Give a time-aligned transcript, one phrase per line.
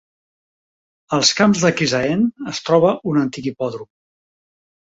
[1.17, 3.93] Als camps de Crisaean es troba un antic hipòdrom.